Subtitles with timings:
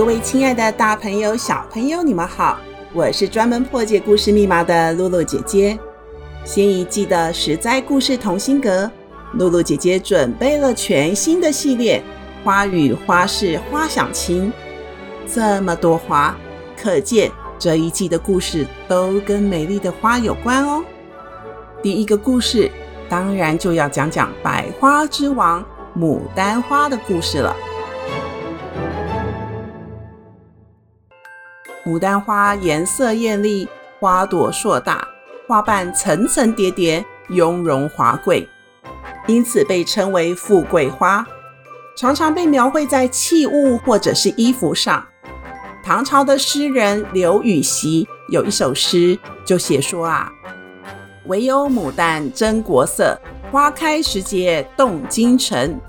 [0.00, 2.58] 各位亲爱的大朋友、小朋友，你们好！
[2.94, 5.78] 我是专门破解故事密码的露露姐姐。
[6.42, 8.90] 新一季的十灾故事同心阁，
[9.34, 12.02] 露露姐姐准备了全新的系列
[12.42, 14.50] 《花语花事花想亲》。
[15.30, 16.34] 这么多花，
[16.82, 20.82] 可见这一季的故事都跟美丽的花有关哦。
[21.82, 22.70] 第一个故事，
[23.06, 25.62] 当然就要讲讲百花之王
[25.94, 27.54] 牡丹花的故事了。
[31.84, 33.66] 牡丹花颜色艳丽，
[33.98, 35.08] 花朵硕大，
[35.48, 38.46] 花瓣层层叠叠，雍容华贵，
[39.26, 41.26] 因此被称为富贵花，
[41.96, 45.02] 常常被描绘在器物或者是衣服上。
[45.82, 50.30] 唐朝的诗人刘禹锡有一首诗，就写说啊
[51.28, 53.18] ：“唯有牡丹真国色，
[53.50, 55.80] 花开时节动京城。”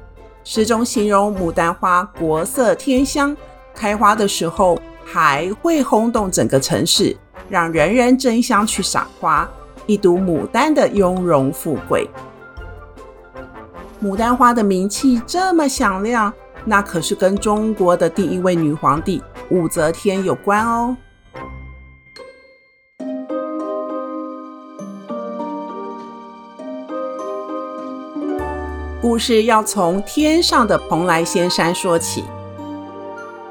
[0.45, 3.35] 诗中形容牡丹花国色天香，
[3.75, 4.79] 开花的时候。
[5.11, 7.13] 还会轰动整个城市，
[7.49, 9.49] 让人人争相去赏花，
[9.85, 12.09] 一睹牡丹的雍容富贵。
[14.01, 16.31] 牡丹花的名气这么响亮，
[16.63, 20.95] 那可是跟中国的第一位女皇帝武则天有关哦。
[29.01, 32.23] 故事要从天上的蓬莱仙山说起。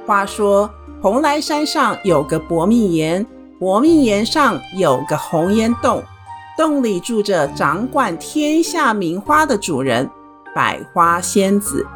[0.07, 0.71] 话说。
[1.03, 3.27] 蓬莱山上有个薄命岩，
[3.59, 6.03] 薄命岩上有个红烟洞，
[6.59, 10.07] 洞里住着掌管天下名花的主人——
[10.55, 11.87] 百花仙子。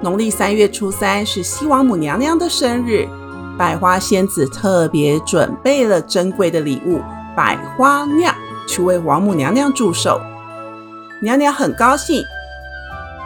[0.00, 3.08] 农历三月初三是西王母娘娘的生日，
[3.58, 7.00] 百花仙子特别准备了珍贵的礼物——
[7.34, 8.32] 百花酿，
[8.68, 10.20] 去为王母娘娘祝寿。
[11.20, 12.22] 娘娘很高兴，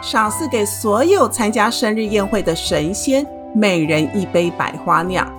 [0.01, 3.23] 赏赐给所有参加生日宴会的神仙。
[3.53, 5.29] 每人一杯百花酿，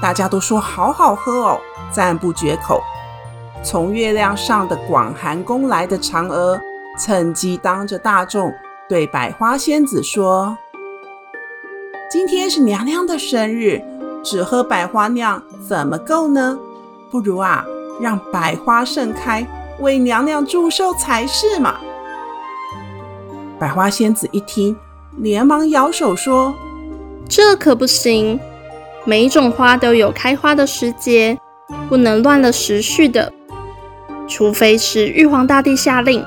[0.00, 1.60] 大家都说好好喝哦，
[1.92, 2.82] 赞不绝口。
[3.62, 6.60] 从月亮上的广寒宫来的嫦娥，
[6.98, 8.52] 趁机当着大众
[8.88, 10.58] 对百花仙子说
[12.10, 13.80] ：“今天是娘娘的生日，
[14.24, 16.58] 只喝百花酿怎么够呢？
[17.08, 17.64] 不如啊，
[18.00, 19.46] 让百花盛开，
[19.78, 21.76] 为娘娘祝寿才是嘛。”
[23.60, 24.76] 百花仙子一听，
[25.18, 26.52] 连忙摇手说。
[27.34, 28.38] 这可不行，
[29.06, 31.38] 每一种花都有开花的时节，
[31.88, 33.32] 不能乱了时序的。
[34.28, 36.22] 除非是玉皇大帝下令，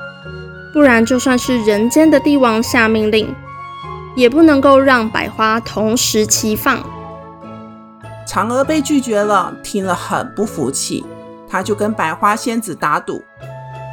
[0.72, 3.32] 不然就算是人间的帝王下命令，
[4.16, 6.84] 也不能够让百花同时齐放。
[8.26, 11.06] 嫦娥被拒绝了，听了很不服气，
[11.48, 13.22] 她就跟百花仙子打赌，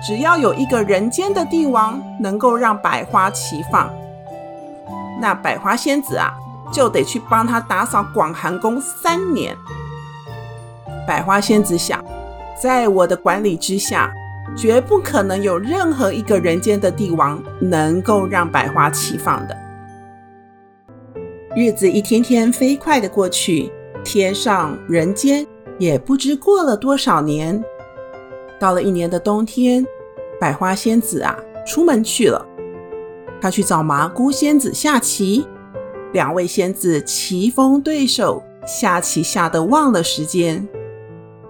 [0.03, 3.87] 只要有一个人间的帝王能够让百花齐放，
[5.21, 6.33] 那百花仙子啊。
[6.73, 9.55] 就得去帮他打扫广寒宫三年。
[11.07, 12.03] 百花仙子想，
[12.61, 14.11] 在我的管理之下，
[14.57, 19.55] 绝不可能有任何一个人间的帝王能够让百花齐放的。
[21.55, 23.71] 日子一天天飞快的过去，
[24.03, 25.45] 天上人间
[25.77, 27.63] 也不知过了多少年。
[28.59, 29.85] 到了一年的冬天，
[30.39, 32.43] 百花仙子啊出门去了，
[33.39, 35.45] 她去找麻姑仙子下棋。
[36.13, 40.65] 两位仙子棋逢对手，下棋下得忘了时间。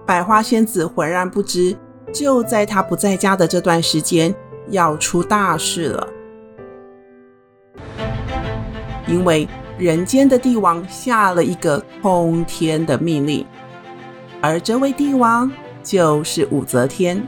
[0.06, 1.76] 百花仙子浑然不知，
[2.12, 4.34] 就在她不在家的这段时间，
[4.70, 6.08] 要出大事了。
[9.06, 9.46] 因为
[9.76, 13.44] 人间的帝王下了一个通天的命令，
[14.40, 15.50] 而这位帝王
[15.82, 17.22] 就是武则天。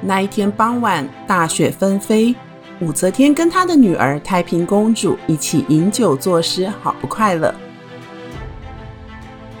[0.00, 2.34] 那一天傍晚，大雪纷飞。
[2.80, 7.52] 武则天跟她的女儿太平公主一起饮酒作诗，好不快乐。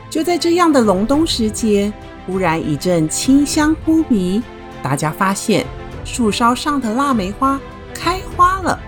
[0.08, 1.92] 就在这样的隆冬时节，
[2.26, 4.42] 忽然一阵清香扑鼻，
[4.82, 5.66] 大家发现
[6.04, 7.60] 树梢上的腊梅花
[7.92, 8.78] 开花了。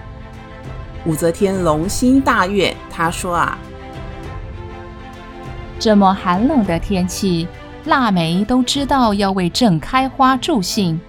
[1.04, 3.58] 武则天龙心大悦，她说：“啊，
[5.78, 7.48] 这么寒冷的天气，
[7.86, 11.00] 腊梅都知道要为正开花助兴。”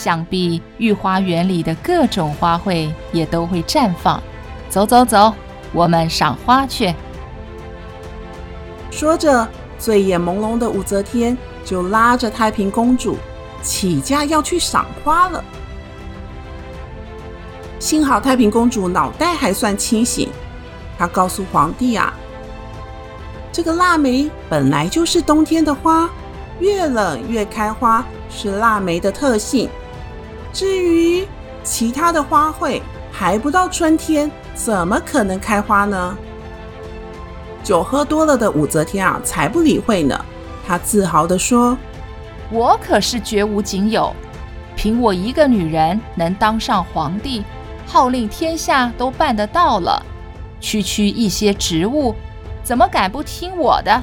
[0.00, 4.18] 想必御花园里的各种花卉也都会绽放。
[4.70, 5.30] 走走走，
[5.74, 6.94] 我们赏花去。
[8.90, 9.46] 说着，
[9.78, 11.36] 醉眼朦胧的武则天
[11.66, 13.18] 就拉着太平公主
[13.60, 15.44] 起驾要去赏花了。
[17.78, 20.30] 幸好太平公主脑袋还算清醒，
[20.98, 22.14] 她告诉皇帝啊，
[23.52, 26.08] 这个腊梅本来就是冬天的花，
[26.58, 29.68] 越冷越开花是腊梅的特性。
[30.52, 31.26] 至于
[31.62, 32.80] 其他的花卉，
[33.12, 36.16] 还不到春天，怎么可能开花呢？
[37.62, 40.24] 酒喝多了的武则天啊，才不理会呢。
[40.66, 41.76] 她自豪地说
[42.50, 44.14] ：“我可是绝无仅有，
[44.74, 47.44] 凭我一个女人能当上皇帝。”
[47.86, 50.00] 号令天下都办得到了，
[50.60, 52.14] 区区一些植物，
[52.62, 54.02] 怎么敢不听我的？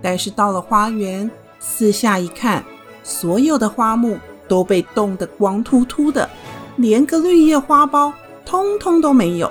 [0.00, 1.28] 但是到了花园，
[1.68, 2.64] 四下一看，
[3.02, 4.16] 所有的花木
[4.46, 6.30] 都被冻得光秃秃的，
[6.76, 8.12] 连个绿叶花苞
[8.44, 9.50] 通通都没有。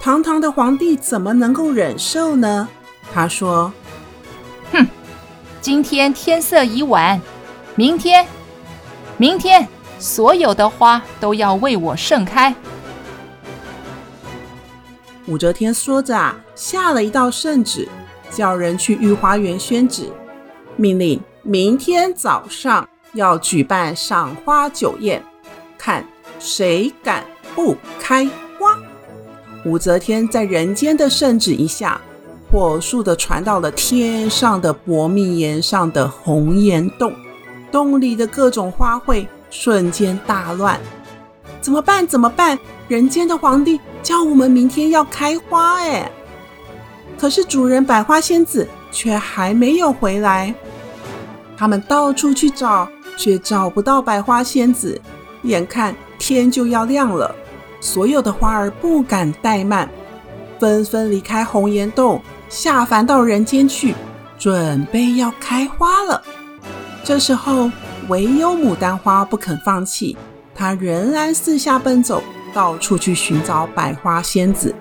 [0.00, 2.68] 堂堂的皇帝怎么能够忍受呢？
[3.14, 3.72] 他说
[4.72, 4.84] ：“哼，
[5.60, 7.18] 今天天色已晚，
[7.76, 8.26] 明天。”
[9.16, 9.66] 明天，
[9.98, 12.54] 所有的花都要为我盛开。
[15.26, 17.88] 武则天说着啊，下了一道圣旨，
[18.30, 20.10] 叫人去御花园宣旨，
[20.76, 25.24] 命令明天早上要举办赏花酒宴，
[25.78, 26.06] 看
[26.38, 27.24] 谁敢
[27.54, 28.28] 不开
[28.58, 28.78] 花。
[29.64, 32.00] 武则天在人间的圣旨一下，
[32.50, 37.12] 火速地传到了天上的薄命岩上的红岩洞。
[37.72, 40.78] 洞里的各种花卉瞬间大乱，
[41.60, 42.06] 怎么办？
[42.06, 42.58] 怎么办？
[42.86, 46.10] 人间的皇帝叫我们明天要开花，哎，
[47.18, 50.54] 可是主人百花仙子却还没有回来。
[51.54, 52.88] 他们到处去找，
[53.18, 54.98] 却找不到百花仙子。
[55.42, 57.34] 眼看天就要亮了，
[57.78, 59.86] 所有的花儿不敢怠慢，
[60.58, 63.94] 纷纷离开红岩洞，下凡到人间去，
[64.38, 66.22] 准备要开花了。
[67.04, 67.70] 这时候，
[68.08, 70.16] 唯有牡丹花不肯放弃，
[70.54, 72.22] 它仍然四下奔走，
[72.54, 74.74] 到处去寻找百花仙子。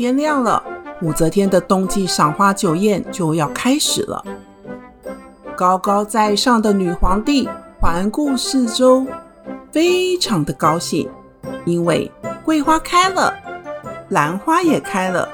[0.00, 0.62] 天亮了，
[1.02, 4.24] 武则天的冬季赏花酒宴就要开始了。
[5.54, 7.46] 高高在上的女皇帝
[7.78, 9.06] 环顾四周，
[9.70, 11.06] 非常的高兴，
[11.66, 12.10] 因为
[12.42, 13.34] 桂花开了，
[14.08, 15.28] 兰花也开了。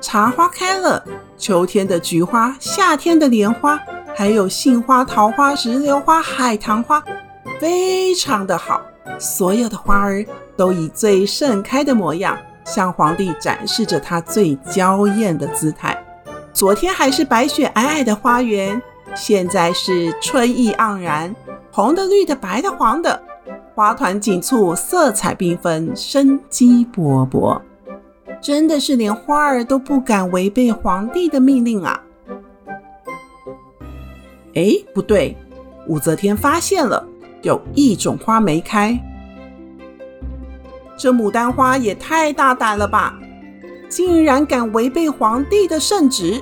[0.00, 1.04] 茶花开了，
[1.38, 3.78] 秋天的菊花，夏天的莲花，
[4.16, 7.00] 还有杏花、桃花、石榴花、海棠花，
[7.60, 8.82] 非常的好。
[9.20, 10.26] 所有的花儿
[10.56, 15.96] 都以最盛开的模样，向皇帝展示着他最娇艳的姿态。
[16.52, 18.80] 昨天还是白雪皑皑的花园，
[19.14, 21.34] 现在是春意盎然，
[21.70, 23.22] 红的、绿的、白的、黄的，
[23.74, 27.60] 花团锦簇，色彩缤纷，生机勃勃。
[28.40, 32.02] 真的是连花儿都不敢违背皇帝的命令啊！
[34.54, 35.36] 哎，不对，
[35.86, 37.06] 武则天发现了
[37.42, 38.98] 有一种花没开。
[40.96, 43.18] 这牡丹花也太大胆了吧，
[43.88, 46.40] 竟然敢违背皇帝的圣旨！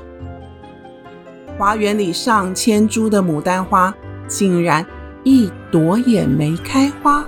[1.56, 3.94] 花园里上千株的牡丹花，
[4.26, 4.84] 竟然
[5.24, 7.24] 一朵也没开花。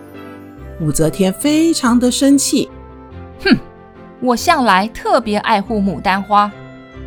[0.80, 2.68] 武则天非常的生气，
[3.44, 3.56] 哼！
[4.20, 6.50] 我向来特别爱护牡丹花，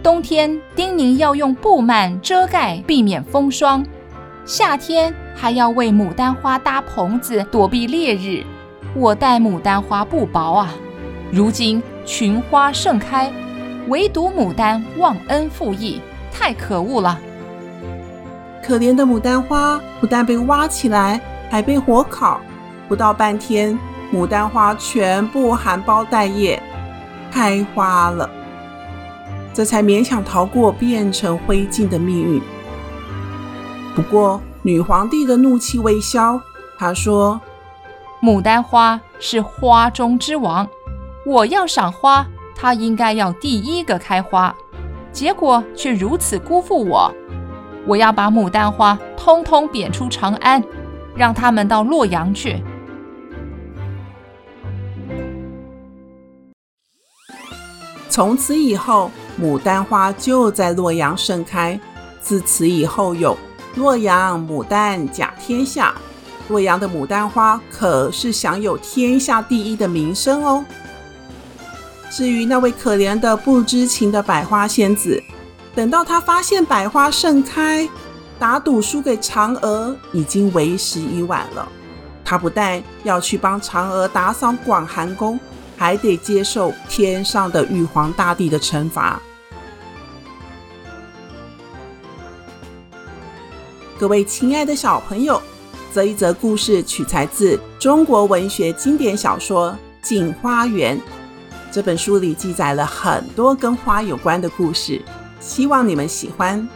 [0.01, 3.83] 冬天叮咛要用布幔遮盖，避免风霜；
[4.45, 8.43] 夏天还要为牡丹花搭棚子，躲避烈日。
[8.97, 10.73] 我待牡丹花不薄啊！
[11.29, 13.29] 如今群花盛开，
[13.89, 15.99] 唯独牡丹忘恩负义，
[16.31, 17.19] 太可恶了！
[18.63, 21.19] 可怜的牡丹花不但被挖起来，
[21.51, 22.39] 还被火烤，
[22.87, 23.77] 不到半天，
[24.13, 26.61] 牡丹花全部含苞待叶。
[27.29, 28.29] 开花了，
[29.53, 32.41] 这才勉强逃过变成灰烬的命运。
[33.93, 36.39] 不过，女皇帝的怒气未消，
[36.77, 37.41] 她说
[38.25, 40.67] ：“牡丹花是花中之王，
[41.27, 44.51] 我要赏花，它应该要第一个开花，
[45.11, 47.13] 结果却如此辜负我。
[47.85, 50.63] 我要把牡丹花通通贬出长安，
[51.15, 52.59] 让他们到洛阳去。”
[58.09, 61.79] 从此以后，牡丹花就在洛阳盛开。
[62.21, 63.37] 自此以后，有
[63.77, 65.93] “洛阳牡丹甲天下”，
[66.47, 70.63] 洛阳的牡丹花可是享有天下第一的名声哦。
[72.11, 75.21] 至于那位可怜的不知情的百花仙子，
[75.73, 77.89] 等到她发现百花盛开，
[78.39, 81.67] 打赌输给嫦娥，已经为时已晚了。
[82.23, 85.39] 他不但要去帮嫦娥打扫广寒宫，
[85.77, 89.21] 还得接受天上的玉皇大帝的惩罚。
[93.99, 95.39] 各位亲爱的小朋友，
[95.95, 99.71] 这一则故事取材自中国文学经典小说
[100.05, 100.97] 《镜花缘》。
[101.71, 105.01] 这本书里记载了很多跟花有关的故事，
[105.39, 106.67] 希望你们喜欢。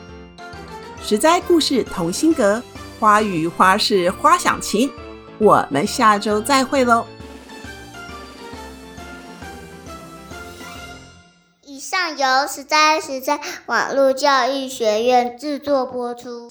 [1.04, 2.64] 实在故事同心阁，
[2.98, 4.90] 花语花事花想情。
[5.38, 7.06] 我们下周再会喽！
[11.66, 16.50] 以上由实在实在网络教育学院制作播出。